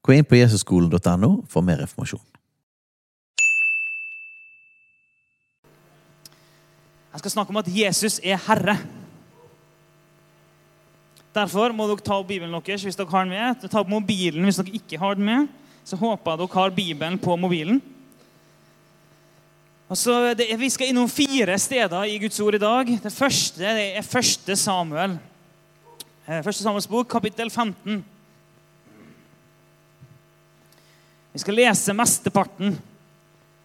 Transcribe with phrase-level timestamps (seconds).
[0.00, 2.22] Gå inn på jesusskolen.no for mer informasjon.
[7.10, 8.78] Jeg skal snakke om at Jesus er Herre.
[11.34, 13.66] Derfor må dere ta opp Bibelen deres hvis dere har den med.
[13.70, 15.48] Ta opp mobilen hvis dere ikke har den med.
[15.84, 17.82] Så håper jeg dere har Bibelen på mobilen.
[19.90, 22.86] Og så det, Vi skal innom fire steder i Guds ord i dag.
[23.02, 24.58] Det første det er 1.
[24.58, 25.18] Samuel.
[26.30, 26.54] 1.
[26.54, 28.04] Samuels bok, kapittel 15.
[31.40, 32.74] Vi skal lese mesteparten.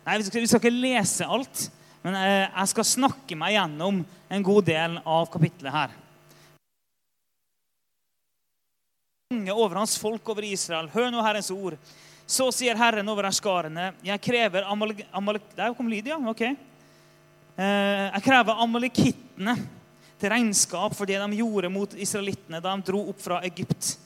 [0.06, 1.66] Nei, vi skal, vi skal ikke lese alt.
[2.06, 3.98] Men eh, jeg skal snakke meg gjennom
[4.32, 5.98] en god del av kapittelet her.
[9.34, 11.76] Konge over hans folk over Israel, hør nå Herrens ord.
[12.24, 15.52] Så sier Herren over herskarene, jeg krever Amalek...
[15.60, 16.16] Der kom Lydia.
[16.16, 16.46] ok.
[16.48, 16.56] Eh,
[17.60, 19.60] jeg krever amalekittene
[20.16, 23.98] til regnskap for det de gjorde mot israelittene da de dro opp fra Egypt.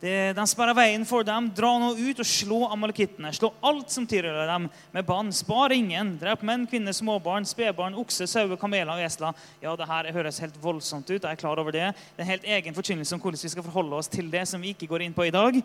[0.00, 1.50] Det, de sperrer veien for dem.
[1.52, 3.34] Dra nå ut og slå amalekittene.
[3.36, 5.28] Slå alt som tilhører dem, med bann.
[5.36, 6.14] Spar ingen.
[6.22, 9.36] Drep menn, kvinner, småbarn, spedbarn, okse, sauer, kameler og esler.
[9.60, 11.18] Ja, det her høres helt voldsomt ut.
[11.18, 11.90] Jeg er klar over det.
[12.16, 14.64] Det er en helt egen forkynnelse om hvordan vi skal forholde oss til det, som
[14.64, 15.60] vi ikke går inn på i dag.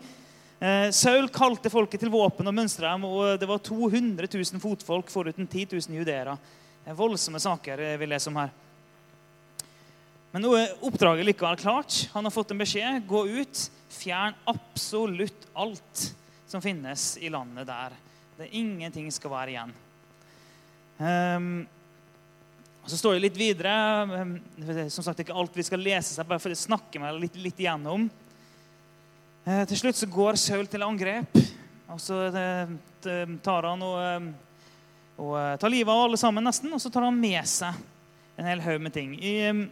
[0.56, 5.08] Eh, Saul kalte folket til våpen og mønstra dem, og det var 200 000 fotfolk
[5.12, 6.36] foruten 10 000 judeere.
[6.84, 8.52] Er voldsomme saker eh, vi leser om her.
[10.32, 12.02] Men nå er oppdraget likevel klart.
[12.12, 13.04] Han har fått en beskjed.
[13.08, 16.10] Gå ut, fjern absolutt alt
[16.46, 17.96] som finnes i landet der.
[18.36, 19.72] Det er ingenting skal være igjen.
[20.98, 21.66] Um,
[22.86, 23.72] så står det litt videre
[24.08, 24.30] um,
[24.88, 27.18] Som sagt, det er ikke alt vi skal lese seg, bare for å snakke meg
[27.20, 28.06] litt, litt igjennom.
[29.46, 31.40] Uh, til slutt så går Saul til angrep.
[31.92, 32.76] Og så uh,
[33.44, 34.30] tar han og,
[35.18, 36.72] uh, tar livet av alle sammen, nesten.
[36.74, 37.76] Og så tar han med seg
[38.36, 39.16] en hel haug med ting.
[39.16, 39.66] I, um,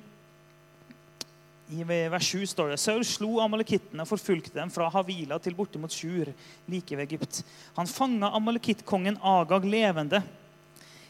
[1.74, 5.92] i vers 7 står det Saul slo amalekittene og forfulgte dem fra Havila til bortimot
[5.92, 6.30] Sjur,
[6.70, 7.40] like ved Egypt.
[7.76, 10.22] Han fanga amalekittkongen Agag levende.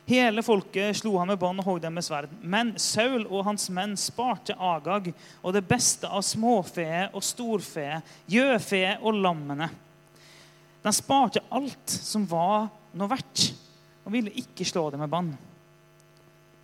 [0.09, 2.33] Hele folket slo ham med bånd og hogg dem med sverd.
[2.41, 5.11] Men Saul og hans menn sparte Agag
[5.41, 9.71] og det beste av småfe og storfe, gjøfe og lammene.
[10.85, 13.49] De sparte alt som var noe verdt,
[14.05, 15.33] og ville ikke slå det med bann.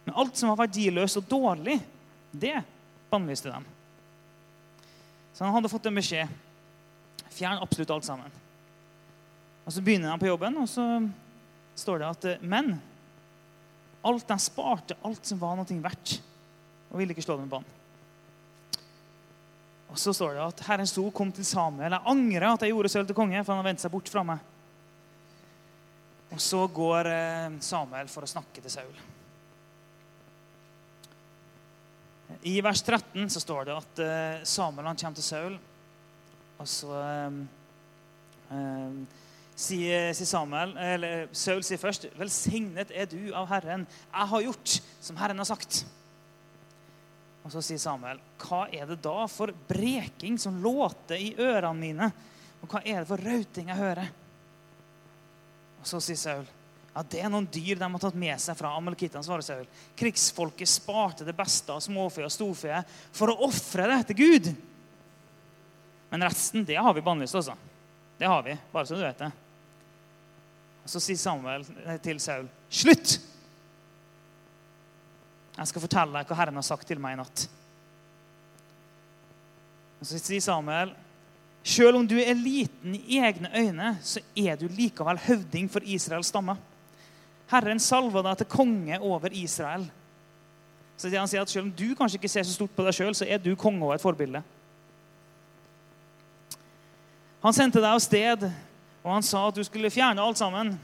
[0.04, 1.78] Men alt som var verdiløst og dårlig,
[2.30, 2.58] det
[3.10, 3.64] bannlyste dem.
[5.40, 6.28] Så han hadde fått en beskjed.
[7.32, 8.32] Fjern absolutt alt sammen.
[9.64, 10.84] Og Så begynner han på jobben, og så
[11.80, 12.74] står det at eh, Men
[14.04, 16.18] alt de sparte, alt som var noe verdt,
[16.90, 17.70] og ville ikke slå dem på han.
[19.88, 21.96] Og så står det at Herrens ord kom til Samuel.
[21.96, 24.26] Jeg angrer at jeg gjorde Sølv til konge, for han har vendt seg bort fra
[24.34, 24.44] meg.
[26.36, 28.92] Og så går eh, Samuel for å snakke til Saul.
[32.42, 35.56] I vers 13 så står det at uh, Samuel han kommer til Saul.
[36.60, 37.00] Og så
[38.48, 39.02] um,
[39.56, 43.86] sier, sier, Samuel, eller Saul sier først, 'Velsignet er du av Herren.
[44.08, 45.82] Jeg har gjort som Herren har sagt.'
[47.44, 52.12] Og så sier Samuel, 'Hva er det da for breking som låter i ørene mine?'
[52.60, 54.12] 'Og hva er det for rauting jeg hører?'
[55.80, 56.48] Og så sier Saul,
[56.94, 59.22] ja, Det er noen dyr de har tatt med seg fra amalekittene.
[59.24, 59.66] svarer.
[59.96, 64.50] Krigsfolket sparte det beste av småfe og storfe for å ofre det til Gud.
[66.10, 67.54] Men resten det har vi bannlyst, også.
[68.18, 69.30] Det har vi, bare så du vet det.
[70.90, 71.64] Så sier Samuel
[72.02, 73.20] til Saul, 'Slutt!'
[75.56, 77.48] Jeg skal fortelle deg hva Herren har sagt til meg i natt.
[80.00, 80.94] Og Så sier Samuel,
[81.62, 86.32] selv om du er liten i egne øyne, så er du likevel høvding for Israels
[86.32, 86.56] stamme.
[87.50, 89.88] Herren salva deg til konge over Israel.
[91.00, 93.14] Så han sier at Selv om du kanskje ikke ser så stort på deg sjøl,
[93.16, 94.42] så er du konge og et forbilde.
[97.40, 98.44] Han sendte deg av sted,
[99.00, 100.74] og han sa at du skulle fjerne alt sammen.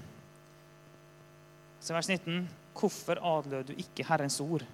[1.84, 2.46] Så vers 19.:
[2.76, 4.64] Hvorfor adlød du ikke Herrens ord,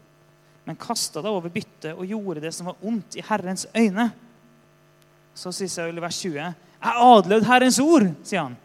[0.65, 4.13] men kasta deg over byttet og gjorde det som var ondt i Herrens øyne?
[5.35, 8.57] Så sier Saul i vers 20.: Jeg adlød Herrens ord, sier han.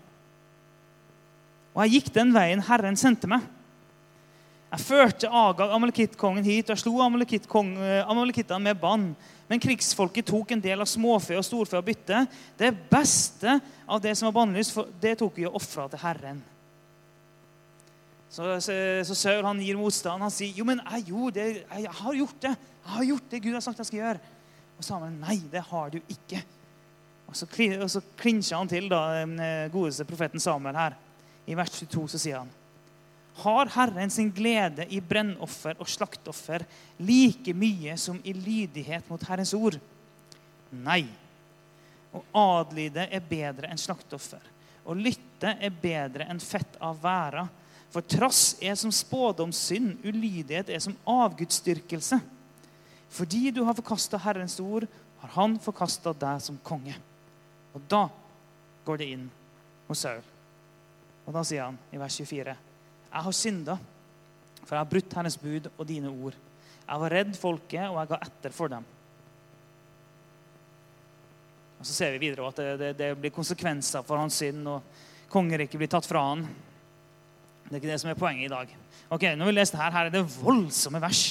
[1.78, 3.46] Og jeg gikk den veien Herren sendte meg.
[4.68, 9.12] Jeg førte Agag, amalekittkongen, hit, og jeg slo eh, amalekittene med bann.
[9.48, 12.26] Men krigsfolket tok en del av småfe og storfe og bytte.
[12.58, 16.42] Det beste av det som var bannlyst, det tok vi og ofra til Herren.
[18.28, 18.74] Så, så,
[19.08, 20.26] så Saul han gir motstand.
[20.26, 21.64] Han sier, 'Jo, men jeg gjorde det.
[21.72, 22.56] Jeg har gjort det.
[22.58, 24.36] Jeg har gjort det Gud har sagt jeg skal gjøre.'
[24.78, 26.44] Og Samuel, 'Nei, det har du ikke.'
[27.28, 27.48] Og så,
[27.82, 30.96] og så klinsjer han til da, den eh, godeste profeten Samuel her.
[31.48, 32.56] I vers 22 så sier han
[33.38, 36.64] har Herren sin glede i brennoffer og slaktoffer
[36.98, 39.78] like mye som i lydighet mot Herrens ord?
[40.74, 41.04] Nei.
[42.10, 44.42] Å adlyde er bedre enn slaktoffer.
[44.88, 47.44] Å lytte er bedre enn fett av væra.
[47.94, 52.18] For trass er som spådomssynd, ulydighet er som avgudsdyrkelse.
[53.14, 54.88] Fordi du har forkasta Herrens ord,
[55.22, 56.98] har Han forkasta deg som konge.
[57.78, 58.08] Og da
[58.86, 59.30] går det inn
[59.88, 60.26] hos Saul.
[61.28, 62.56] Og da sier han i vers 24.:
[63.12, 63.78] Jeg har synda,
[64.64, 66.38] for jeg har brutt hennes bud og dine ord.
[66.88, 68.86] Jeg var redd folket, og jeg ga etter for dem.
[71.78, 75.28] Og Så ser vi videre at det, det, det blir konsekvenser for hans synd, og
[75.30, 76.46] kongeriket blir tatt fra han.
[77.68, 78.72] Det er ikke det som er poenget i dag.
[79.12, 81.26] Ok, når vi leser her, her er det voldsomme vers.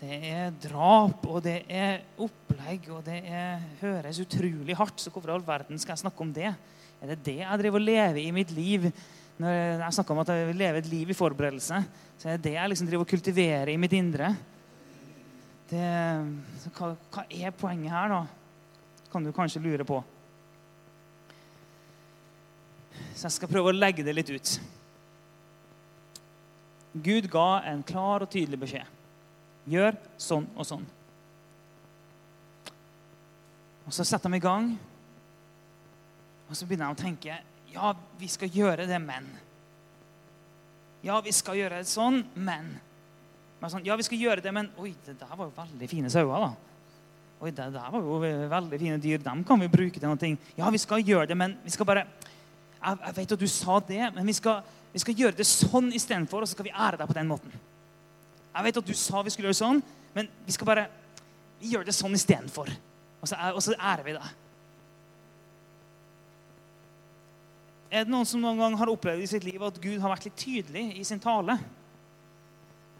[0.00, 4.98] Det er drap, og det er opplegg, og det er, høres utrolig hardt.
[4.98, 6.50] Så hvorfor i all verden skal jeg snakke om det?
[7.00, 8.86] Er det det jeg driver og lever i mitt liv?
[9.40, 11.82] Når jeg snakker om at jeg vil leve et liv i forberedelse,
[12.20, 14.34] så er det det jeg liksom driver og kultiverer i mitt indre.
[15.70, 15.86] Det,
[16.76, 18.20] hva, hva, er poenget her, da?
[19.10, 20.02] Kan du kanskje lure på.
[23.14, 24.52] Så jeg skal prøve å legge det litt ut.
[26.92, 28.96] Gud ga en klar og tydelig beskjed.
[29.70, 30.86] Gjør sånn og sånn.
[33.86, 34.72] Og så setter de i gang,
[36.50, 37.38] og så begynner jeg å tenke
[37.70, 39.28] ja, vi skal gjøre det, men.
[41.06, 42.72] Ja, vi skal gjøre det sånn, men.
[43.62, 46.48] sånn, ja, vi skal gjøre det, men Oi, det der var jo veldig fine sauer,
[46.48, 46.50] da.
[47.40, 48.18] Oi, det der var jo
[48.50, 49.22] veldig fine dyr.
[49.22, 50.32] Dem kan vi bruke til noe.
[50.58, 52.04] Ja, vi skal gjøre det, men vi skal bare
[52.80, 55.90] Jeg, jeg vet at du sa det, men vi skal, vi skal gjøre det sånn
[55.92, 57.52] istedenfor, og så skal vi ære deg på den måten.
[58.54, 59.82] Jeg vet at du sa vi skulle gjøre sånn,
[60.16, 60.86] men vi skal bare
[61.60, 62.70] vi gjør det sånn istedenfor.
[63.20, 64.30] Og, så, og så ærer vi deg.
[67.90, 70.28] Er det noen som noen gang har opplevd i sitt liv at Gud har vært
[70.28, 71.56] litt tydelig i sin tale?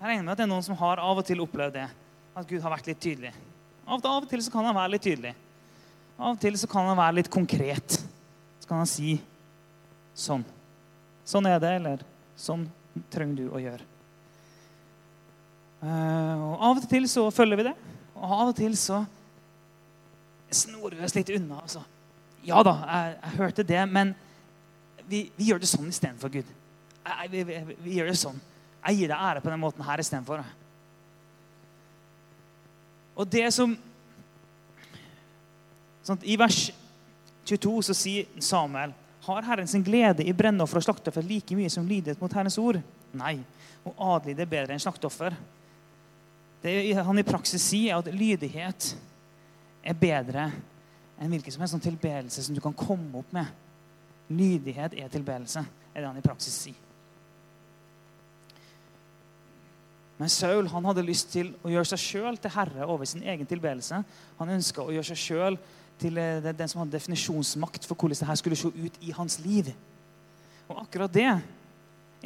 [0.00, 1.86] Jeg regner med at det er noen som har av og til opplevd det.
[2.34, 3.30] At Gud har vært litt tydelig.
[3.86, 5.34] Av og til så kan han være litt tydelig.
[6.18, 8.00] Av og til så kan han være litt konkret.
[8.58, 9.14] Så kan han si
[10.16, 10.42] sånn.
[11.28, 12.02] Sånn er det, eller
[12.38, 12.66] sånn
[13.12, 13.86] trenger du å gjøre.
[15.80, 17.76] Eh, og Av og til så følger vi det,
[18.18, 18.98] og av og til så
[20.50, 21.60] snorer vi oss litt unna.
[21.62, 21.84] Altså.
[22.44, 24.12] Ja da, jeg, jeg, hørte det, men
[25.10, 26.48] vi, vi gjør det sånn istedenfor Gud.
[27.00, 28.40] Jeg, vi, vi, vi, gjør det sånn.
[28.80, 30.44] Jeg gir deg ære på den måten her istedenfor.
[33.20, 33.74] Og det som
[36.06, 36.68] sånn, I vers
[37.50, 38.94] 22 så sier Samuel
[39.26, 42.80] har Herren sin glede i brennoffer og slakteoffer like mye som lydighet mot Herrens ord?
[43.12, 43.40] Nei.
[43.84, 45.34] Og adlyde er bedre enn slakteoffer.
[46.62, 48.94] Det han i praksis sier, er at lydighet
[49.84, 50.48] er bedre
[51.20, 53.48] enn hvilken som helst sånn tilbedelse som du kan komme opp med.
[54.30, 56.86] Lydighet er tilbedelse, er det han i praksis sier.
[60.20, 63.48] Men Saul han hadde lyst til å gjøre seg sjøl til herre over sin egen
[63.48, 64.02] tilbedelse.
[64.36, 65.56] Han ønska å gjøre seg sjøl
[66.00, 69.70] til eh, den som hadde definisjonsmakt for hvordan dette skulle se ut i hans liv.
[70.68, 71.40] Og akkurat det er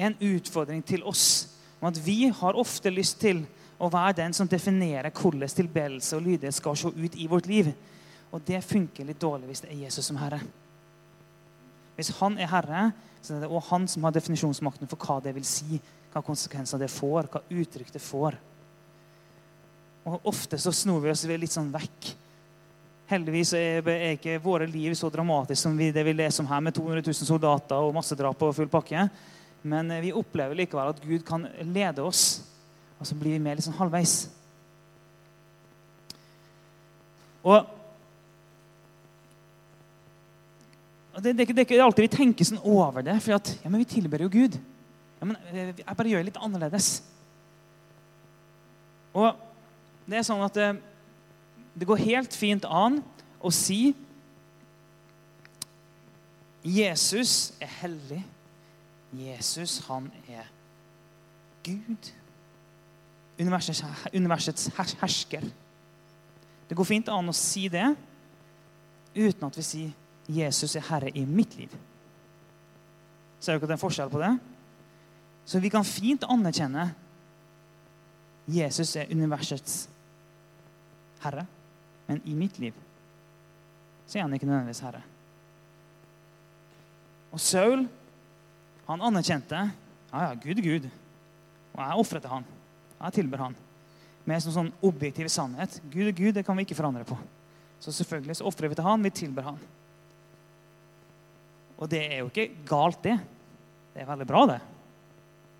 [0.09, 3.45] en utfordring til oss om at vi har ofte lyst til
[3.79, 7.71] å være den som definerer hvordan tilbedelse og lydighet skal se ut i vårt liv.
[8.35, 10.43] Og det funker litt dårlig hvis det er Jesus som herre.
[11.97, 12.89] Hvis han er herre,
[13.23, 15.79] så er det også han som har definisjonsmakten for hva det vil si,
[16.13, 18.37] hva konsekvenser det får, hva uttrykk det får.
[20.05, 22.11] Og Ofte så snor vi oss litt sånn vekk.
[23.09, 27.05] Heldigvis er ikke våre liv så dramatiske som det vi leser om her, med 200
[27.05, 29.07] 000 soldater og massedrap og full pakke.
[29.65, 32.43] Men vi opplever likevel at Gud kan lede oss
[32.99, 34.15] og så blir vi med litt sånn halvveis.
[37.45, 37.67] Og,
[41.15, 43.83] og det, det, det, er alltid vi tenker sånn over det, for at, ja, men
[43.85, 44.57] vi tilber jo Gud.
[45.21, 46.89] Ja, men eh, Jeg bare gjør det litt annerledes.
[49.15, 49.31] Og
[50.11, 50.73] det er sånn at det,
[51.79, 52.99] det går helt fint an
[53.39, 53.95] å si
[56.65, 58.23] Jesus er hellig.
[59.15, 60.49] Jesus, han er
[61.63, 62.11] Gud
[63.39, 63.83] universets,
[64.15, 65.45] universets hersker.
[66.69, 67.87] Det går fint an å si det
[69.15, 69.93] uten at vi sier
[70.29, 71.75] 'Jesus er herre i mitt liv'.
[73.41, 74.39] Ser dere at det er forskjell på det?
[75.45, 76.95] Så vi kan fint anerkjenne
[78.49, 79.89] Jesus er universets
[81.25, 81.47] herre.
[82.07, 82.73] Men i mitt liv
[84.07, 85.01] så er han ikke nødvendigvis herre.
[87.33, 87.87] Og Saul,
[88.87, 89.61] han anerkjente
[90.15, 90.91] ja, ja, Gud er Gud.
[91.75, 92.45] Og jeg ofrer til han.
[93.01, 93.57] Jeg tilber han.
[94.25, 95.81] Med en sånn objektiv sannhet.
[95.91, 97.17] Gud er Gud, det kan vi ikke forandre på.
[97.83, 99.59] Så selvfølgelig så ofrer vi til han, vi tilber han.
[101.85, 103.19] Og det er jo ikke galt, det.
[103.93, 104.61] Det er veldig bra, det.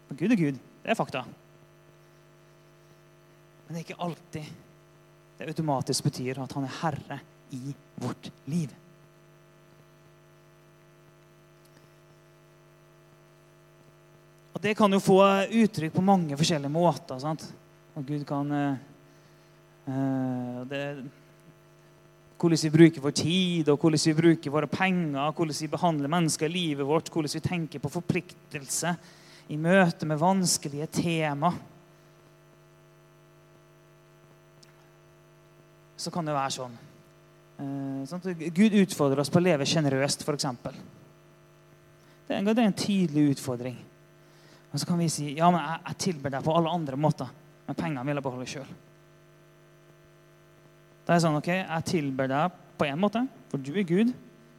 [0.09, 0.61] For Gud er Gud.
[0.85, 1.21] Det er fakta.
[3.65, 4.47] Men det er ikke alltid
[5.35, 7.19] det automatisk betyr at han er herre
[7.53, 8.73] i vårt liv.
[14.55, 17.19] Og Det kan jo få uttrykk på mange forskjellige måter.
[17.21, 17.45] sant?
[17.95, 18.77] Og Gud kan eh,
[20.71, 20.83] det,
[22.45, 26.51] Hvordan vi bruker vår tid, og hvordan vi bruker våre penger, hvordan vi behandler mennesker
[26.51, 28.93] i livet vårt, hvordan vi tenker på forpliktelse
[29.49, 31.55] i møte med vanskelige tema.
[35.97, 36.77] Så kan det være sånn.
[37.65, 40.49] Eh, sånn Gud utfordrer oss på å leve sjenerøst, f.eks.
[42.29, 43.81] Det, er en tydelig utfordring.
[44.69, 47.33] Og så kan vi si ja, men jeg, jeg tilber deg på alle andre måter,
[47.65, 48.75] men pengene vil jeg beholde sjøl.
[51.05, 54.13] Da er det sånn, ok, Jeg tilber deg på én måte, for du er Gud,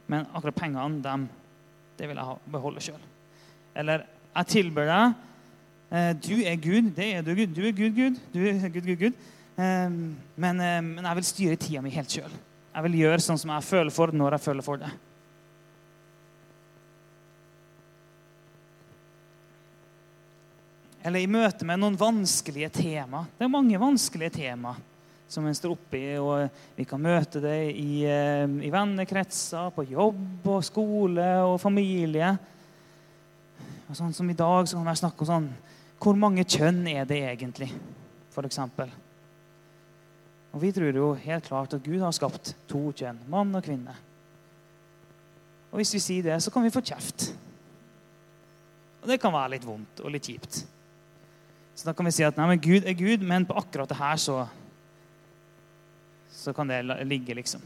[0.06, 1.28] men akkurat pengene, dem,
[1.98, 3.00] det vil jeg beholde sjøl.
[3.76, 5.16] Eller jeg tilber deg.
[5.90, 6.92] Eh, du er Gud.
[6.96, 7.54] Det er du, Gud.
[7.56, 8.20] Du er Gud, Gud.
[8.32, 9.18] Du er Gud, Gud, Gud.
[9.56, 9.90] Eh,
[10.36, 12.38] men, eh, men jeg vil styre tida mi helt sjøl.
[12.76, 14.92] Jeg vil gjøre sånn som jeg føler for når jeg føler for det.
[21.06, 23.20] eller i møte med noen vanskelige tema.
[23.38, 24.72] Det er mange vanskelige tema
[25.28, 30.46] som en står oppi, og vi kan møte det i, eh, i vennekretser, på jobb
[30.46, 32.36] og skole og familie.
[33.88, 35.48] Og sånn som I dag så kan vi snakke om sånn
[35.96, 37.70] Hvor mange kjønn er det egentlig?
[38.30, 38.90] For eksempel.
[40.52, 43.94] og Vi tror jo helt klart at Gud har skapt to kjønn, mann og kvinne.
[45.72, 47.32] Og Hvis vi sier det, så kan vi få kjeft.
[49.02, 50.66] Og det kan være litt vondt og litt kjipt.
[51.76, 53.98] Så da kan vi si at nei, men Gud er Gud, men på akkurat det
[53.98, 54.46] her så,
[56.36, 57.62] så kan det ligge, liksom.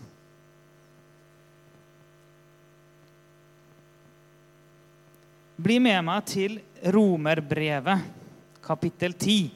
[5.60, 6.54] Bli med meg til
[6.94, 8.06] Romerbrevet,
[8.64, 9.50] kapittel 10.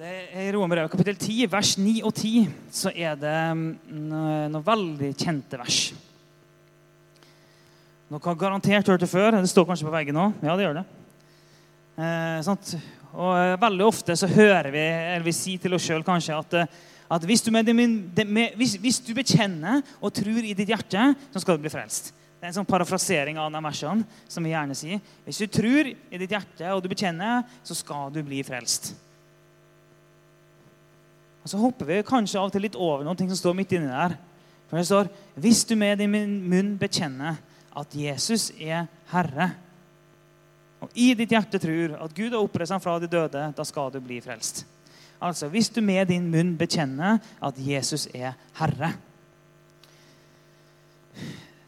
[0.00, 5.10] Det I Romerbrevet kapittel 10, vers 9 og 10, så er det noen noe veldig
[5.16, 5.82] kjente vers.
[8.10, 9.36] Dere har garantert hørt det før.
[9.38, 10.38] Det står kanskje på veggen òg.
[10.42, 10.86] Ja, det gjør det.
[12.02, 12.70] Eh,
[13.14, 16.56] og eh, veldig ofte så hører vi, eller vi sier til oss sjøl kanskje, at,
[16.58, 16.72] eh,
[17.14, 21.42] at hvis, du med, med, hvis, hvis, du bekjenner og tror i ditt hjerte, så
[21.42, 22.10] skal du bli frelst.
[22.40, 25.02] Det er en sånn parafrasering av de versene som vi gjerne sier.
[25.26, 28.90] Hvis du tror i ditt hjerte og du bekjenner, så skal du bli frelst.
[31.44, 33.76] Og Så hopper vi kanskje av og til litt over noen ting som står midt
[33.76, 34.16] inni der.
[34.66, 36.10] For det står Hvis du med din
[36.50, 37.38] munn bekjenner
[37.76, 39.50] at Jesus er Herre,
[40.80, 43.92] og i ditt hjerte tror at Gud har oppreist ham fra de døde, da skal
[43.92, 44.64] du bli frelst.
[45.20, 48.94] Altså, Hvis du med din munn bekjenner at Jesus er Herre.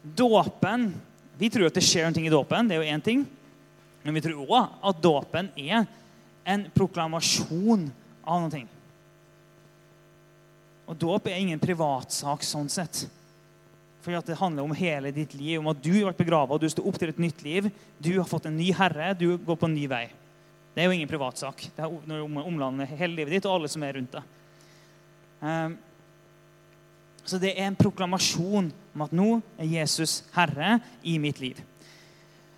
[0.03, 0.93] Dåpen
[1.37, 2.67] Vi tror at det skjer noe i dåpen.
[2.69, 3.23] Det er jo én ting.
[4.03, 5.85] Men vi tror òg at dåpen er
[6.45, 7.87] en proklamasjon
[8.23, 8.67] av noe.
[10.87, 13.05] Og Dåp er ingen privatsak sånn sett.
[14.03, 16.87] At Det handler om hele ditt liv, om at du har vært og du står
[16.87, 17.69] opp til et nytt liv.
[17.99, 20.09] Du har fått en ny herre, du går på en ny vei.
[20.73, 21.69] Det er jo ingen privatsak.
[21.75, 24.23] Det er omlandet hele livet ditt og alle som er rundt deg.
[25.39, 25.77] Um,
[27.23, 31.61] så det er en proklamasjon om at nå er Jesus herre i mitt liv.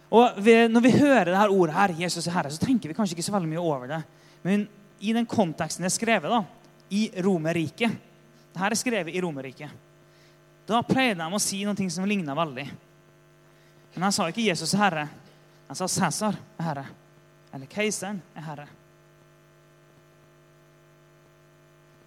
[0.09, 3.25] Og Når vi hører dette ordet, her, Jesus er herre, så tenker vi kanskje ikke
[3.27, 4.01] så veldig mye over det.
[4.41, 4.65] Men
[4.97, 6.41] i den konteksten det er skrevet, da,
[6.89, 7.93] i Romerriket
[8.55, 9.71] dette er skrevet i Romerriket.
[10.65, 12.65] Da pleide de å si noe som ligna veldig.
[13.95, 15.09] Men han sa ikke 'Jesus er herre'.
[15.67, 16.87] Han sa 'Cæsar er herre'.
[17.53, 18.67] Eller 'Keiseren er herre'.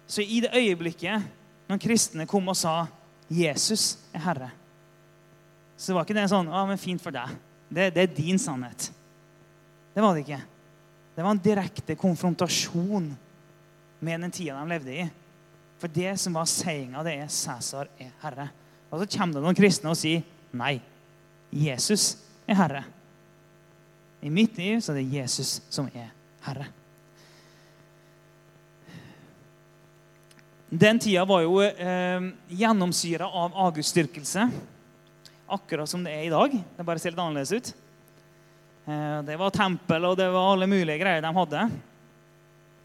[0.07, 1.23] Så i det øyeblikket
[1.69, 2.87] når kristne kom og sa
[3.29, 4.51] 'Jesus er herre',
[5.77, 7.35] så var ikke det sånn 'Å, men fint for deg'.
[7.69, 8.91] Det, det er din sannhet.
[9.93, 10.41] Det var det ikke.
[11.15, 13.17] Det var en direkte konfrontasjon
[13.99, 15.09] med den tida de levde i.
[15.79, 18.49] For det som var sayinga, det er 'Cæsar er herre'.
[18.91, 20.81] Og så kommer det noen kristne og sier nei.
[21.53, 22.17] Jesus
[22.47, 22.83] er herre.
[24.21, 26.09] I mitt liv så er det Jesus som er
[26.43, 26.67] herre.
[30.69, 34.43] Den tida var jo eh, gjennomsyra av August-styrkelse.
[35.49, 36.51] Akkurat som det er i dag.
[36.77, 37.71] Det bare ser litt annerledes ut.
[38.85, 41.63] Eh, det var tempel, og det var alle mulige greier de hadde.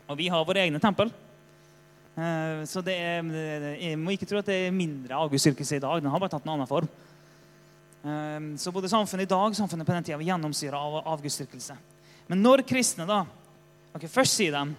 [0.08, 1.12] Og vi har våre egne tempel.
[2.14, 3.30] Eh, så det er,
[3.80, 6.02] jeg må ikke tro at det er mindre August-styrkelse i dag.
[6.02, 6.86] Den har bare tatt en annen form.
[8.04, 11.76] Eh, så både samfunnet i dag samfunnet på den tida var gjennomsyra av avgudsdyrkelse.
[12.30, 13.24] Men når kristne da
[13.94, 14.74] ok, Først sier de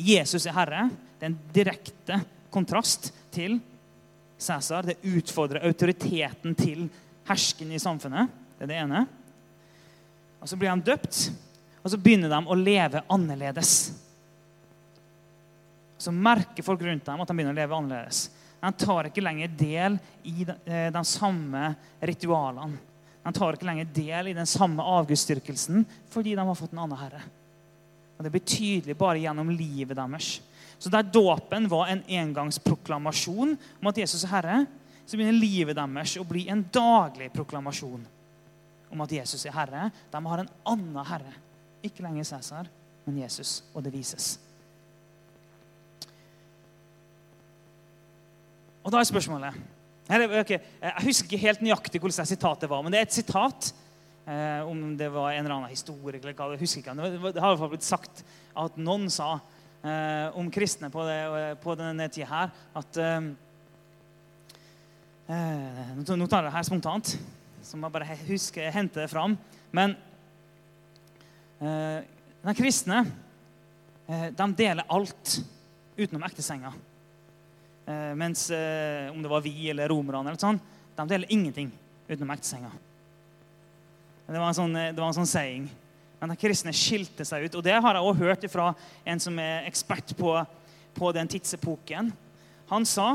[0.00, 0.88] Jesus er Herre.
[1.18, 2.20] Det er en direkte
[2.52, 3.58] kontrast til
[4.40, 4.86] Cæsar.
[4.86, 6.86] Det utfordrer autoriteten til
[7.28, 8.30] hersken i samfunnet.
[8.56, 9.02] Det er det ene.
[10.40, 11.30] Og Så blir de døpt,
[11.84, 13.92] og så begynner de å leve annerledes.
[16.00, 18.28] Så merker folk rundt dem at de begynner å leve annerledes.
[18.60, 22.78] De tar ikke lenger del i de, eh, de samme ritualene.
[23.20, 27.00] De tar ikke lenger del i den samme avgudsdyrkelsen fordi de har fått en annen
[27.00, 27.22] herre.
[28.18, 30.40] Og Det blir tydelig bare gjennom livet deres.
[30.78, 34.66] Så der dåpen var en engangsproklamasjon om at Jesus er Herre,
[35.04, 38.04] så begynner livet deres å bli en daglig proklamasjon
[38.90, 39.90] om at Jesus er Herre.
[40.12, 41.34] De har en annen Herre.
[41.84, 42.68] Ikke lenger Cæsar,
[43.06, 43.62] men Jesus.
[43.74, 44.38] Og det vises.
[48.90, 49.58] Og da er spørsmålet
[50.40, 53.68] okay, Jeg husker ikke helt nøyaktig hvordan sitatet var, men det er et sitat.
[54.26, 56.96] Eh, om det var en eller annen historiker eller hva, jeg husker ikke.
[56.98, 58.24] Det har i hvert fall blitt sagt
[58.58, 61.20] at noen sa eh, om kristne på, det,
[61.62, 62.50] på denne tida her
[62.82, 63.30] at eh,
[65.38, 67.14] eh Nå tar jeg det her spontant,
[67.62, 69.38] så må jeg bare huske, hente det fram.
[69.70, 69.94] Men
[71.62, 72.02] eh,
[72.42, 75.38] de kristne eh, de deler alt
[75.94, 76.74] utenom ektesenga.
[77.90, 80.60] Eh, mens eh, om det var vi eller romerne, eller sånn,
[80.96, 81.70] de deler ingenting
[82.08, 82.70] utenom ektesenga.
[84.30, 85.68] Det var en sånn, eh, det var en sånn saying.
[86.20, 87.56] Men de kristne skilte seg ut.
[87.58, 88.70] Og det har jeg også hørt fra
[89.08, 90.34] en som er ekspert på,
[90.94, 92.12] på den tidsepoken.
[92.70, 93.14] Han sa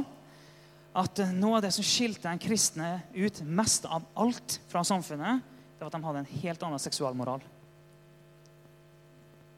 [0.96, 5.44] at noe av det som skilte de kristne ut mest av alt fra samfunnet,
[5.75, 7.44] det var at de hadde en helt annen seksualmoral.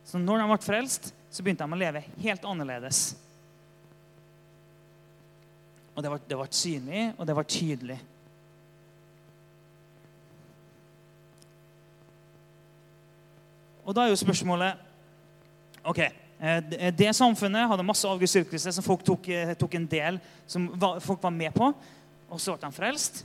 [0.07, 3.15] Så når de ble frelst, så begynte de å leve helt annerledes.
[5.97, 7.95] Og det ble, synlig, og det ble tydelig.
[13.81, 14.83] Og da er jo spørsmålet
[15.87, 20.67] ok, eh, Det samfunnet hadde masse avgudsdyrkelse som folk tok, eh, tok, en del, som
[21.01, 21.73] folk var med på.
[22.29, 23.23] Og så ble de frelst.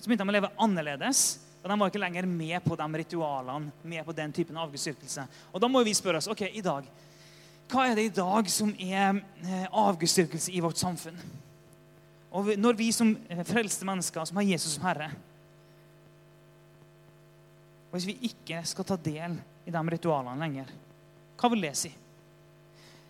[0.00, 1.38] Så begynte de å leve annerledes.
[1.62, 5.28] Og De var ikke lenger med på de ritualene, med på den typen avgudsdyrkelse.
[5.52, 6.84] Og da må vi spørre oss ok, i dag,
[7.70, 11.20] hva er det i dag som er eh, avgudsdyrkelse i vårt samfunn?
[12.30, 15.10] Og når vi som eh, frelste mennesker, som har Jesus som Herre
[17.90, 19.32] og Hvis vi ikke skal ta del
[19.66, 20.68] i de ritualene lenger,
[21.40, 21.90] hva vil det si?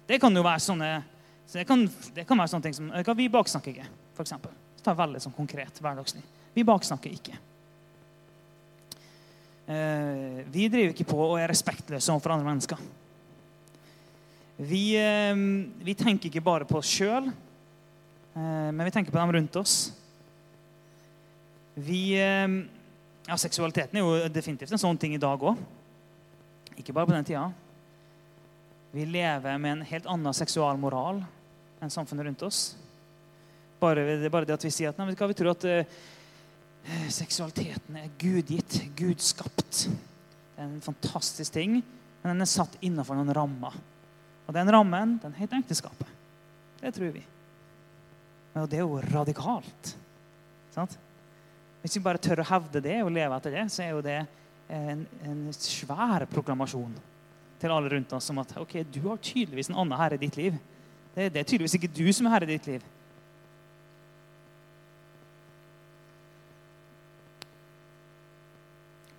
[0.09, 0.88] Det kan jo være sånne
[1.52, 1.83] det kan,
[2.14, 4.35] det kan være sånne ting som Vi baksnakker ikke, f.eks.
[4.80, 6.22] Ta veldig sånn konkret, hverdagslig.
[6.54, 7.37] Vi baksnakker ikke.
[9.70, 12.80] Eh, vi driver ikke på og er respektløse overfor andre mennesker.
[14.61, 15.35] Vi, eh,
[15.85, 17.28] vi tenker ikke bare på oss sjøl,
[18.35, 19.93] men vi tenker på dem rundt oss.
[21.75, 22.49] Vi, eh,
[23.27, 25.59] ja, seksualiteten er jo definitivt en sånn ting i dag òg.
[26.81, 27.49] Ikke bare på den tida.
[28.90, 31.21] Vi lever med en helt annen seksualmoral
[31.81, 32.61] enn samfunnet rundt oss.
[33.81, 36.01] Bare, det er bare det at vi sier at nei, vi tror at uh,
[37.09, 39.87] seksualiteten er gudgitt, gudskapt.
[39.87, 41.79] Det er en fantastisk ting,
[42.21, 43.79] men den er satt innenfor noen rammer.
[44.49, 46.11] Og den rammen den heter ekteskapet.
[46.83, 47.23] Det tror vi.
[48.55, 49.95] Men det er jo radikalt.
[50.75, 50.97] Sant?
[51.81, 54.19] Hvis vi bare tør å hevde det og leve etter det, så er jo det
[54.71, 56.93] en, en svær proklamasjon
[57.61, 60.39] til alle rundt oss om at ok, du har tydeligvis en annen herre i ditt
[60.39, 60.57] liv.
[61.15, 62.89] Det, det er tydeligvis ikke du som er herre i ditt liv.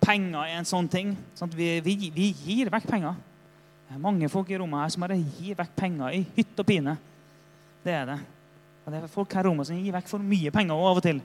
[0.02, 1.12] Penger er en sånn ting.
[1.38, 1.54] Sant?
[1.54, 3.18] Vi, vi, vi, gir vekk penger.
[3.86, 6.66] Det er mange folk i rommet her som bare gir vekk penger i hytt og
[6.66, 6.96] pine.
[7.84, 8.18] Det er det.
[8.82, 11.04] Og det er folk her i rommet som gir vekk for mye penger av og
[11.04, 11.22] til.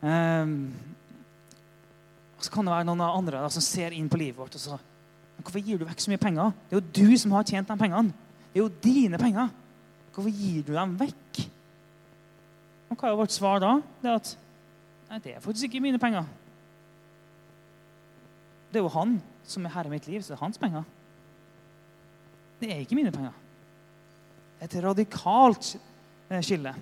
[0.00, 0.54] Um,
[2.38, 4.62] og så kan det være noen andre da, som ser inn på livet vårt og
[4.62, 4.78] så
[5.40, 6.50] Hvorfor gir du vekk så mye penger?
[6.68, 8.12] Det er jo du som har tjent de pengene.
[8.52, 9.46] Det er jo dine penger.
[10.12, 11.40] Hvorfor gir du dem vekk?
[12.90, 13.70] Og hva er vårt svar da?
[14.02, 14.32] Det er at
[15.08, 16.28] nei, det er faktisk ikke mine penger.
[18.68, 19.16] Det er jo han
[19.48, 20.84] som er herre i mitt liv, så det er hans penger.
[22.60, 23.32] Det er ikke mine penger.
[24.60, 25.72] Er et radikalt
[26.30, 26.72] Eh, skille.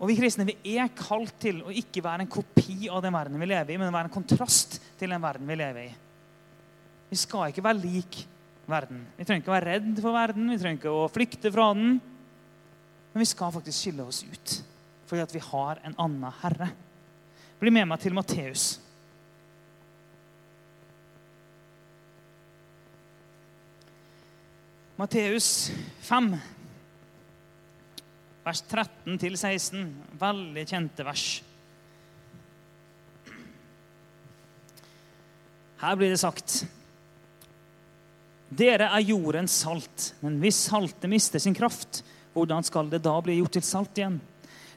[0.00, 3.40] Og Vi kristne vi er kalt til å ikke være en kopi av den verden
[3.40, 5.96] vi lever i, men å være en kontrast til den verden vi lever i.
[7.10, 8.22] Vi skal ikke være lik
[8.70, 9.02] verden.
[9.18, 11.98] Vi trenger ikke å være redd for verden, vi trenger ikke å flykte fra den.
[13.10, 14.60] Men vi skal faktisk skille oss ut
[15.10, 16.68] fordi at vi har en annen herre.
[17.58, 18.76] Bli med meg til Matteus.
[25.00, 25.48] Matteus
[26.06, 26.30] 5,
[28.44, 29.86] vers 13-16.
[30.20, 31.24] Veldig kjente vers.
[35.80, 36.62] Her blir det sagt
[38.50, 42.00] Dere er jordens salt, men hvis saltet mister sin kraft,
[42.34, 44.16] hvordan skal det da bli gjort til salt igjen?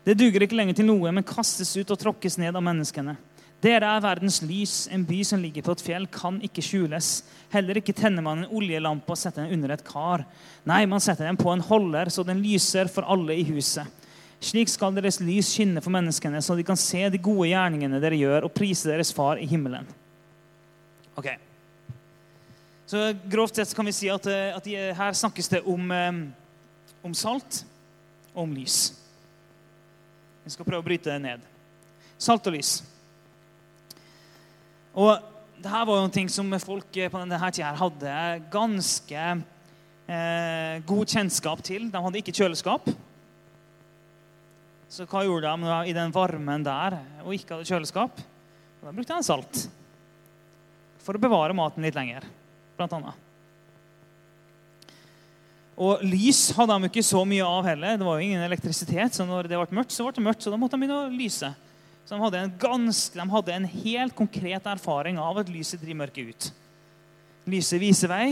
[0.06, 3.16] Det duger ikke lenger til noe, men kastes ut og tråkkes ned av menneskene.
[3.64, 4.90] Dere er verdens lys.
[4.92, 7.12] En by som ligger på et fjell, kan ikke skjules.
[7.54, 10.26] Heller ikke tenner man en oljelampe og setter den under et kar.
[10.68, 13.88] Nei, man setter den på en holder, så den lyser for alle i huset.
[14.44, 18.20] Slik skal deres lys skinne for menneskene, så de kan se de gode gjerningene dere
[18.20, 19.88] gjør, og prise deres far i himmelen.
[21.16, 21.32] Ok.
[22.90, 26.12] Så Grovt sett kan vi si at, eh, at her snakkes det om, eh,
[27.04, 27.64] om salt
[28.34, 28.92] og om lys.
[30.44, 31.40] Vi skal prøve å bryte det ned.
[32.20, 32.82] Salt og lys.
[34.94, 35.18] Og
[35.64, 38.18] det her var jo noe som folk på denne tida hadde
[38.54, 41.88] ganske eh, god kjennskap til.
[41.90, 42.92] De hadde ikke kjøleskap.
[44.94, 48.22] Så hva gjorde de i den varmen der og ikke hadde kjøleskap?
[48.84, 49.64] Da brukte de salt
[51.04, 52.24] for å bevare maten litt lenger,
[52.78, 53.20] blant annet.
[55.74, 57.98] Og lys hadde de ikke så mye av heller.
[57.98, 60.54] Det var jo ingen elektrisitet, så når det ble mørkt, så ble det mørkt, så
[60.54, 61.50] da måtte de begynne å lyse.
[62.04, 66.02] Så de hadde, en ganske, de hadde en helt konkret erfaring av at lyset driver
[66.04, 66.50] mørket ut.
[67.54, 68.28] Lyset viser vei.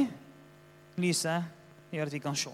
[0.99, 2.51] Lyset gjør at vi kan se.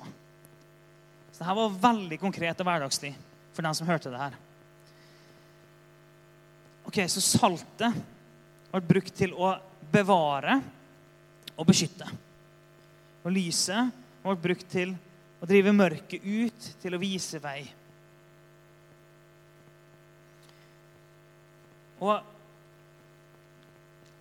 [1.31, 3.13] Så dette var veldig konkret og hverdagslig
[3.53, 4.37] for dem som hørte det her.
[6.87, 7.97] Ok, Så saltet
[8.71, 9.55] ble brukt til å
[9.91, 10.59] bevare
[11.57, 12.07] og beskytte.
[13.25, 13.91] Og lyset
[14.23, 14.93] ble brukt til
[15.41, 17.61] å drive mørket ut, til å vise vei.
[22.03, 22.21] Og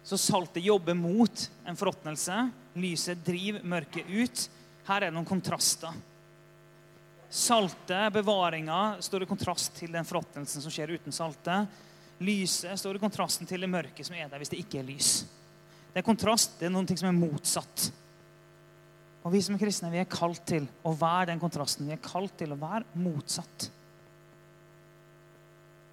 [0.06, 2.36] så saltet jobber mot en forråtnelse.
[2.78, 4.44] Lyset driver mørket ut.
[4.86, 5.96] Her er det noen kontraster.
[7.26, 11.66] Saltet, bevaringa, står i kontrast til den forråtnelsen som skjer uten saltet.
[12.22, 15.10] Lyset står i kontrasten til det mørket som er der hvis det ikke er lys.
[15.90, 17.88] Det er kontrast, det er noen ting som er motsatt.
[19.26, 21.88] Og Vi som er kristne vi er kalt til å være den kontrasten.
[21.88, 23.72] Vi er kalt til å være motsatt.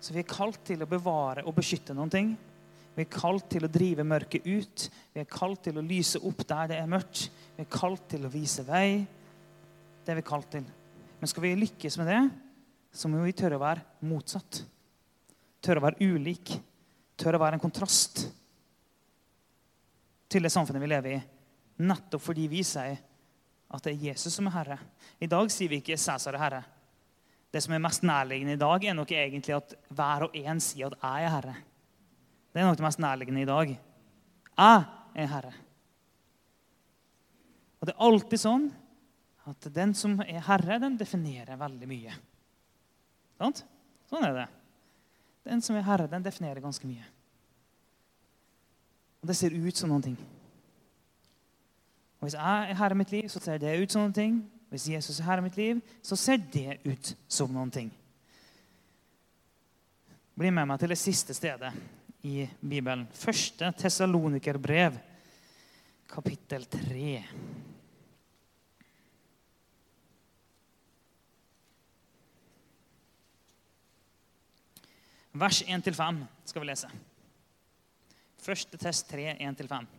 [0.04, 2.34] Så vi er kalt til å bevare og beskytte noen ting.
[2.94, 4.88] Vi er kalt til å drive mørket ut.
[5.14, 7.30] Vi er kalt til å lyse opp der det er mørkt.
[7.56, 9.06] Vi er kalt til å vise vei.
[10.04, 10.68] Det er vi kalt til.
[11.22, 12.20] Men skal vi lykkes med det,
[12.92, 14.60] så må vi tørre å være motsatt.
[15.64, 16.52] Tørre å være ulik.
[17.16, 18.26] Tørre å være en kontrast
[20.34, 21.24] til det samfunnet vi lever i.
[21.88, 23.00] Nettopp fordi vi sier
[23.74, 24.80] at det er Jesus som er herre.
[25.24, 26.64] I dag sier vi ikke 'Cæsar er herre'.
[27.54, 30.88] Det som er mest nærliggende i dag, er nok egentlig at hver og en sier
[30.88, 31.62] at 'jeg er herre'.
[32.54, 33.80] Det er nok det mest nærliggende i dag.
[34.58, 34.86] Jeg
[35.16, 35.54] er herre.
[37.80, 38.72] Og det er alltid sånn
[39.46, 42.14] at den som er herre, den definerer veldig mye.
[43.38, 43.66] Sant?
[44.10, 44.48] Sånn er det.
[45.44, 47.04] Den som er herre, den definerer ganske mye.
[49.22, 50.18] Og det ser ut som noen ting.
[52.20, 54.40] Og Hvis jeg er herre i mitt liv, så ser det ut som noen ting.
[54.74, 57.92] Hvis Jesus er herre i mitt liv, så ser det ut som noen ting.
[60.34, 61.70] Bli med meg til det siste stedet
[62.26, 63.04] i Bibelen.
[63.14, 64.98] Første Tessalonikerbrev,
[66.10, 67.14] kapittel 3.
[75.38, 76.94] Vers 1-5 skal vi lese.
[78.42, 79.90] Første test 3, 1-5.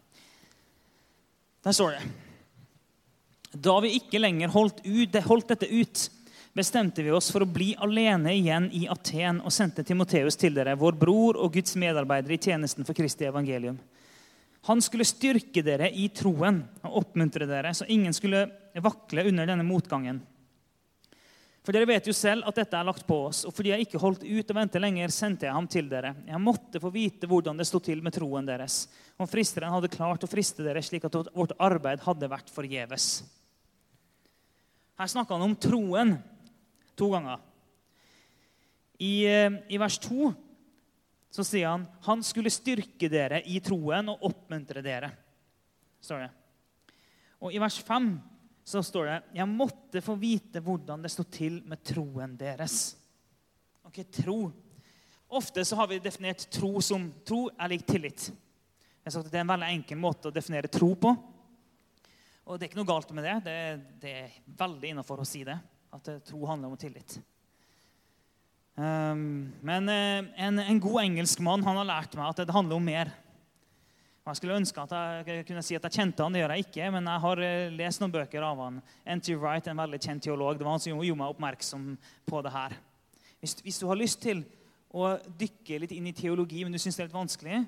[1.63, 2.34] Der står det
[3.55, 6.05] da vi ikke lenger holdt, ut, holdt, dette ut,
[6.55, 10.77] bestemte vi oss for å bli alene igjen i Aten og sendte Timoteus til dere,
[10.79, 13.79] vår bror og Guds medarbeider i tjenesten for Kristi evangelium.
[14.65, 18.47] Han skulle styrke dere i troen og oppmuntre dere, så ingen skulle
[18.81, 20.23] vakle under denne motgangen.
[21.65, 24.01] For dere vet jo selv at dette er lagt på oss, og fordi jeg ikke
[24.01, 26.13] holdt ut og ventet lenger, sendte jeg ham til dere.
[26.29, 28.83] Jeg måtte få vite hvordan det sto til med troen deres,
[29.17, 33.23] om fristeren hadde klart å friste dere slik at vårt arbeid hadde vært forgjeves.
[34.99, 36.15] Her snakker han om troen
[36.95, 37.41] to ganger.
[38.99, 40.33] I, eh, I, vers 2
[41.35, 45.11] så sier han han skulle styrke dere i troen og oppmuntre dere.
[46.01, 46.31] står det.
[47.41, 48.13] Og i vers 5
[48.65, 52.95] så står det jeg måtte få vite hvordan det sto til med troen deres.
[53.85, 54.53] Ok, tro.
[55.29, 58.31] Ofte så har vi definert tro som tro er lik tillit.
[59.05, 61.13] Jeg sa at Det er en veldig enkel måte å definere tro på.
[62.45, 63.37] Og det er ikke noe galt med det.
[63.47, 63.59] Det,
[64.03, 65.57] det er veldig innafor å si det.
[65.95, 67.17] At eh, tro handler om tillit.
[68.75, 72.85] Um, men eh, en, en, god engelskmann han har lært meg at det handler om
[72.85, 73.13] mer.
[74.25, 74.93] Og Jeg skulle ønske at
[75.29, 76.91] jeg kunne si at jeg kjente han, det gjør jeg ikke.
[76.97, 78.83] Men jeg har eh, lest noen bøker av han.
[79.17, 79.39] N.T.
[79.39, 81.89] Wright, en veldig kjent teolog, det var han som gjorde meg oppmerksom
[82.29, 82.77] på det her.
[83.41, 84.45] Hvis, hvis du har lyst til
[84.95, 87.65] å dykke litt inn i teologi, men du syns det er litt vanskelig,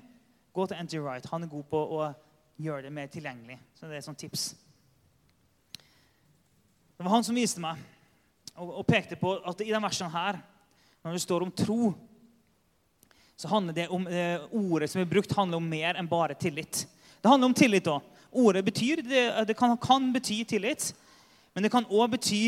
[0.53, 1.01] gå til N.T.
[1.01, 1.33] Wright.
[1.33, 2.07] Han er god på å
[2.61, 3.57] gjøre det mer tilgjengelig.
[3.77, 4.51] Så det er et sånt tips.
[6.97, 7.77] Det var han som viste meg
[8.57, 10.39] og, og pekte på at i denne versene her,
[11.05, 11.91] når det står om tro,
[13.37, 16.87] så handler det om eh, ordet som er brukt, handler om mer enn bare tillit.
[17.21, 18.05] Det handler om tillit òg.
[18.37, 20.89] Ordet betyr, det, det kan, kan, bety tillit,
[21.53, 22.41] men det kan òg bety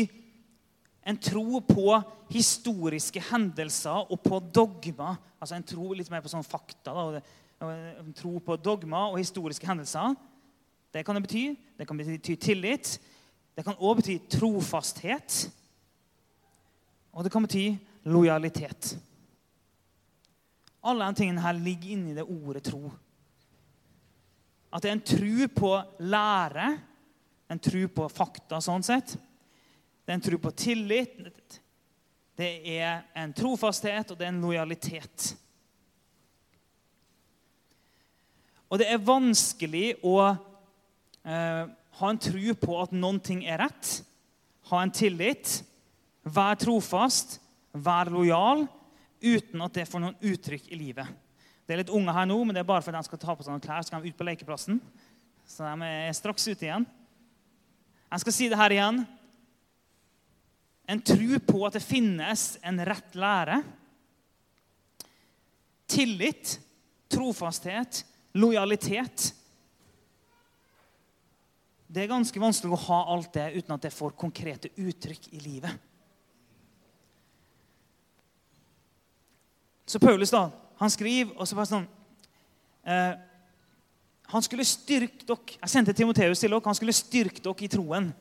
[1.06, 1.94] en tro på
[2.30, 5.14] historiske hendelser og på dogma.
[5.38, 6.90] Altså en tro litt mer på sånn fakta.
[6.90, 7.22] Da,
[8.02, 10.18] en tro på dogma og historiske hendelser.
[10.90, 11.46] Det kan det bety.
[11.78, 12.98] Det kan bety tillit.
[13.60, 15.34] Det kan òg bety trofasthet.
[17.12, 17.74] Og det kan bety
[18.08, 18.94] lojalitet.
[20.80, 22.88] Alle de tingene her ligger inni det ordet tro.
[24.72, 25.72] At det er en tro på
[26.08, 26.70] lære,
[27.52, 29.12] en tro på fakta sånn sett.
[29.12, 31.60] Det er en tro på tillit.
[32.40, 35.26] Det er en trofasthet, og det er en lojalitet.
[38.72, 40.16] Og det er vanskelig å
[41.28, 44.00] eh, ha en tro på at noen ting er rett.
[44.70, 45.60] Ha en tillit.
[46.24, 47.38] Vær trofast.
[47.76, 48.66] Vær lojal
[49.20, 51.08] uten at det får noen uttrykk i livet.
[51.66, 53.44] Det er litt unge her nå, men det er bare fordi de skal ta på
[53.44, 53.84] seg noen klær.
[53.84, 54.80] Så skal de ut på lekeplassen.
[55.46, 56.86] Så de er straks ute igjen.
[58.10, 59.04] Jeg skal si det her igjen.
[60.90, 63.60] En tro på at det finnes en rett lære.
[65.90, 66.56] Tillit,
[67.10, 68.02] trofasthet,
[68.34, 69.30] lojalitet.
[71.90, 75.40] Det er ganske vanskelig å ha alt det uten at det får konkrete uttrykk i
[75.42, 75.74] livet.
[79.90, 80.44] Så Paulus da,
[80.78, 81.86] han skriver og så bare sånn
[82.86, 83.16] eh,
[84.30, 86.62] Han skulle styrke dere Jeg sendte Timoteus til dere.
[86.62, 88.12] Han skulle styrke dere i troen.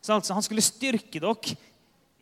[0.00, 1.58] Så altså, Han skulle styrke dere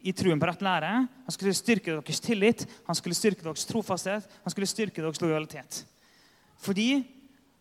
[0.02, 0.90] i troen på rett lære.
[1.06, 5.80] Han skulle styrke deres tillit, han skulle styrke deres trofasthet, han skulle styrke deres lojalitet.
[6.62, 7.04] Fordi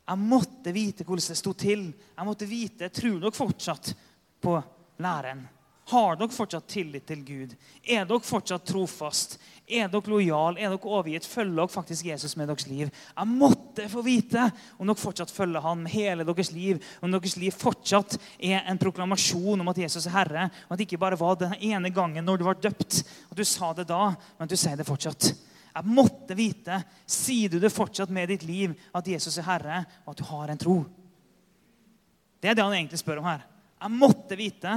[0.05, 1.89] jeg måtte vite hvordan det sto til.
[1.89, 3.93] Jeg måtte vite, Tror dere fortsatt
[4.41, 4.55] på
[5.01, 5.45] læren?
[5.89, 7.51] Har dere fortsatt tillit til Gud?
[7.81, 9.35] Er dere fortsatt trofast?
[9.65, 10.57] Er dere lojal?
[10.57, 11.25] Er dere overgitt?
[11.29, 12.89] Følger dere faktisk Jesus med deres liv?
[12.89, 16.81] Jeg måtte få vite om dere fortsatt følger han med hele deres liv.
[17.01, 20.47] Om deres liv fortsatt er en proklamasjon om at Jesus er Herre.
[20.67, 23.45] Og at det ikke bare var den ene gangen når du var døpt, at du
[23.45, 25.33] sa det da, men at du sier det fortsatt.
[25.75, 26.79] Jeg måtte vite.
[27.05, 30.51] Sier du det fortsatt med ditt liv at Jesus er Herre, og at du har
[30.51, 30.77] en tro?
[32.39, 33.43] Det er det han egentlig spør om her.
[33.81, 34.75] Jeg måtte vite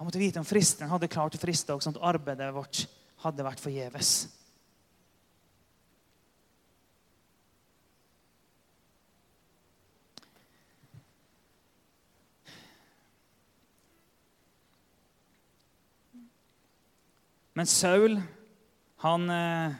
[0.00, 2.86] han måtte vite om fristeren hadde klart å friste, og sånn at arbeidet vårt
[3.20, 4.30] hadde vært forgjeves.
[17.52, 18.16] Men Saul
[19.00, 19.72] han, eh,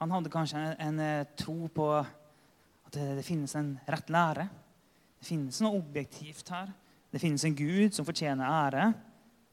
[0.00, 4.48] han hadde kanskje en, en, eh, tro på at det, det, finnes en rett lære.
[5.20, 6.72] Det finnes noe objektivt her.
[7.12, 8.86] Det finnes en Gud som fortjener ære.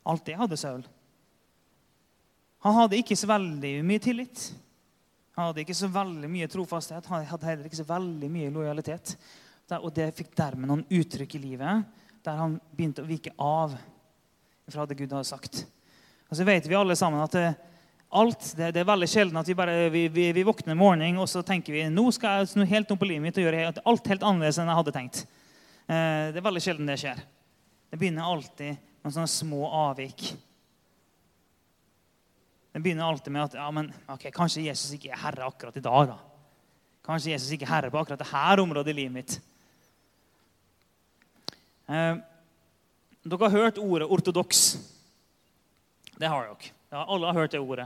[0.07, 0.85] Alt det hadde Saul.
[2.63, 4.51] Han hadde ikke så veldig mye tillit.
[5.35, 7.09] Han hadde ikke så veldig mye trofasthet.
[7.11, 9.15] Han hadde heller ikke så veldig mye lojalitet.
[9.81, 13.73] Og det fikk dermed noen uttrykk i livet der han begynte å vike av
[14.71, 15.63] fra det Gud hadde sagt.
[16.29, 17.47] Og så vet vi alle sammen at det,
[18.11, 21.23] alt, det, det, er veldig sjelden at vi bare vi, vi, vi våkner morgenen morgen
[21.23, 23.83] og så tenker vi nå skal jeg snu helt om på livet mitt og gjøre
[23.87, 25.21] alt helt annerledes enn jeg hadde tenkt.
[25.87, 27.21] Eh, det er veldig sjelden det skjer.
[27.91, 30.25] Det begynner alltid med sånne små avvik.
[32.71, 35.83] Det begynner alltid med at ja, men, ok, kanskje Jesus ikke er herre akkurat i
[35.83, 36.11] dag.
[36.13, 36.19] da.
[37.07, 39.39] Kanskje Jesus ikke er herre på akkurat dette området i livet mitt.
[41.91, 42.21] Eh,
[43.23, 44.61] dere har hørt ordet ortodoks.
[46.15, 46.71] Det har dere.
[46.91, 47.85] Ja, alle har hørt det ordet.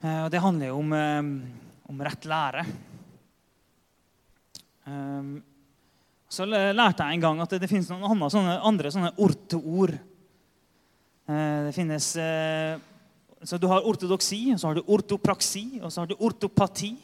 [0.00, 1.26] Eh, og det handler jo om, eh,
[1.92, 2.62] om rett lære.
[4.88, 5.26] Eh,
[6.24, 9.92] så lærte jeg en gang at det, finnes noen andre sånne, andre sånne ortoord.
[11.28, 12.16] Eh, det finnes
[13.44, 16.96] Så du har ortodoksi, så har du ortopraksi, og så har du ortopati.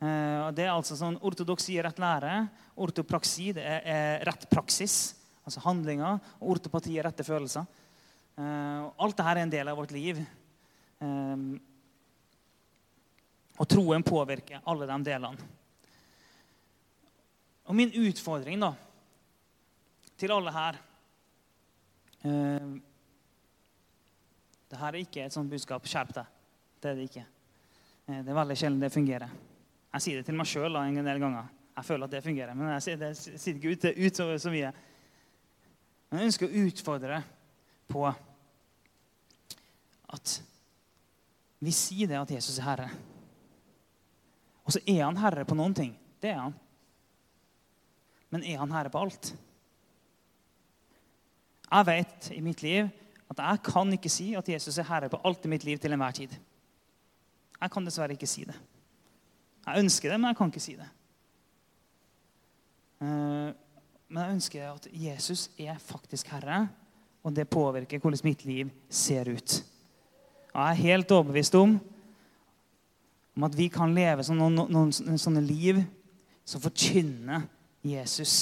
[0.00, 2.48] Det er altså sånn Ortodoksi er rett lære.
[2.76, 5.14] Ortopraksi det er rett praksis,
[5.46, 6.18] altså handlinger.
[6.40, 7.66] Og ortopati er rette følelser.
[8.38, 10.20] Alt dette er en del av vårt liv.
[13.58, 15.48] Og troen påvirker alle de delene.
[17.68, 18.70] Og min utfordring da,
[20.18, 20.78] til alle her
[22.24, 22.70] eh,
[24.68, 25.84] Det her er ikke et sånt budskap.
[25.88, 26.30] Skjerp deg.
[26.80, 27.26] Det er det ikke.
[28.08, 29.34] Eh, Det er veldig sjelden det fungerer.
[29.92, 31.50] Jeg sier det til meg sjøl en del ganger.
[31.78, 34.50] Jeg føler at det fungerer, men jeg sier det sier ikke ut, ut så, så
[34.50, 34.72] mye.
[36.08, 37.20] Men jeg ønsker å utfordre
[37.88, 38.02] på
[40.14, 40.38] at
[41.58, 42.88] vi sier det at Jesus er Herre.
[44.68, 45.94] Og så er han herre på noen ting.
[46.20, 46.54] Det er han.
[48.28, 49.30] Men er han herre på alt?
[51.68, 52.90] Jeg vet i mitt liv
[53.28, 55.92] at jeg kan ikke si at Jesus er herre på alt i mitt liv til
[55.92, 56.36] enhver tid.
[57.58, 58.56] Jeg kan dessverre ikke si det.
[59.66, 60.88] Jeg ønsker det, men jeg kan ikke si det.
[63.04, 63.48] Eh,
[64.08, 66.62] Men jeg ønsker at Jesus er faktisk herre,
[67.22, 69.64] og det påvirker hvordan mitt liv ser ut.
[70.54, 71.76] Og jeg er helt overbevist om,
[73.38, 75.80] om at vi kan leve noen, noen, noen sånne liv
[76.48, 77.44] som forkynner
[77.86, 78.34] Jesus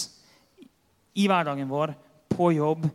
[1.16, 1.94] i hverdagen vår,
[2.30, 2.86] på jobb,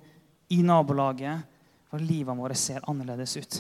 [0.52, 1.48] i nabolaget.
[1.92, 3.58] For livet vårt ser annerledes ut.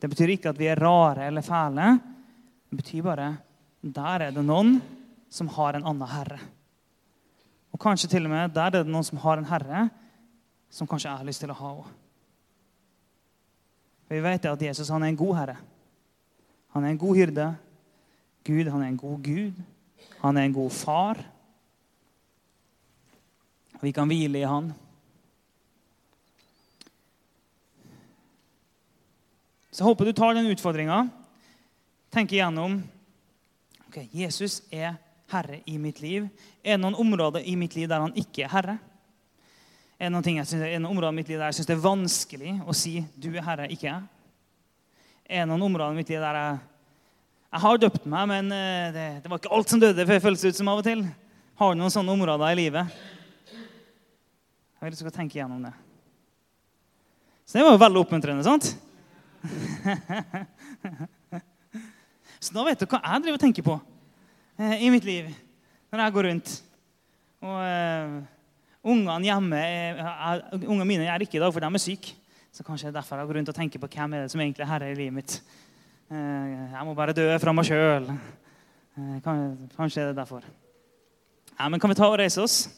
[0.00, 1.92] Det betyr ikke at vi er rare eller fæle.
[2.70, 3.28] Det betyr bare
[3.82, 4.78] der er det noen
[5.32, 6.38] som har en annen herre.
[7.72, 9.88] Og kanskje til og med der er det noen som har en herre
[10.72, 11.90] som kanskje jeg har lyst til å ha òg.
[14.12, 15.56] Vi vet at Jesus han er en god herre.
[16.76, 17.46] Han er en god hyrde.
[18.44, 19.60] Gud han er en god gud.
[20.20, 21.22] Han er en god far.
[23.80, 24.68] Vi kan hvile i han.
[29.72, 31.06] Så jeg håper du tar den utfordringa.
[32.12, 32.82] Tenker igjennom
[33.88, 34.98] ok, Jesus er
[35.32, 36.28] herre i mitt liv.
[36.60, 38.76] Er det noen områder i mitt liv der han ikke er herre?
[40.02, 42.74] Ting jeg synes, en områder i mitt liv der jeg syns det er vanskelig å
[42.74, 44.02] si 'du er herre, ikke jeg'?
[45.30, 46.58] Det noen områder i mitt liv der jeg
[47.52, 50.22] Jeg har døpt meg, men eh, det, det var ikke alt som døde, for det
[50.22, 51.06] føles ut som av og til.
[51.54, 52.86] Har du noen sånne områder i livet?
[53.52, 55.72] Jeg vil du skal tenke igjennom det.
[57.44, 58.76] Så det var jo veldig oppmuntrende, sant?
[62.42, 63.80] Så da vet du hva jeg driver og tenker på
[64.58, 65.28] eh, i mitt liv
[65.92, 66.48] når jeg går rundt.
[67.44, 68.08] Og eh,
[68.84, 72.14] ungene hjemme er, Ungene mine er ikke i dag, for de er syke.
[72.52, 74.40] Så kanskje det er derfor jeg går rundt og tenker på hvem er det som
[74.40, 75.36] egentlig er herre i livet mitt.
[76.10, 78.10] Eh, jeg må bare dø fra meg sjøl.
[78.98, 80.42] Eh, kan- kanskje er det derfor.
[81.58, 82.68] Ja, men kan vi ta og reise oss?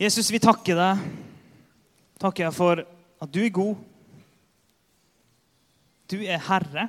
[0.00, 1.02] Jesus, vi takker deg.
[2.22, 2.82] Takker jeg for
[3.22, 3.76] at du er god.
[6.10, 6.88] Du er herre.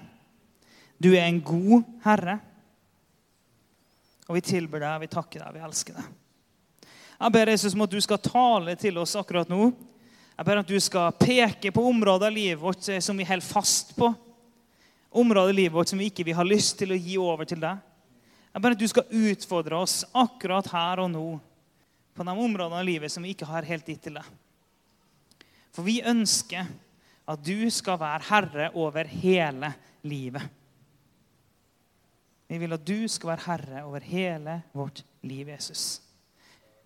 [1.01, 2.39] Du er en god herre.
[4.33, 6.05] Og vi tilber deg, vi takker deg, vi elsker deg.
[7.19, 9.67] Jeg ber Jesus om at du skal tale til oss akkurat nå.
[10.33, 13.45] Jeg ber at du skal peke på områder av livet vårt eh, som vi holder
[13.45, 14.09] fast på.
[15.21, 17.61] Områder av livet vårt som vi ikke har ha lyst til å gi over til
[17.61, 17.77] deg.
[18.55, 21.27] Jeg ber at du skal utfordre oss akkurat her og nå
[22.17, 24.33] på de områdene av livet som vi ikke har helt gitt til deg.
[25.77, 26.73] For vi ønsker
[27.29, 30.49] at du skal være herre over hele livet.
[32.47, 36.01] Vi vil at du skal være herre over hele vårt liv, Jesus.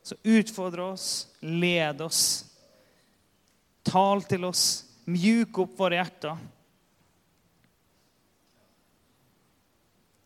[0.03, 2.21] Så utfordre oss, led oss,
[3.83, 4.67] tal til oss,
[5.09, 6.45] mjuk opp våre hjerter.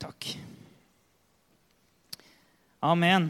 [0.02, 0.34] Takk.
[2.82, 3.30] Amen.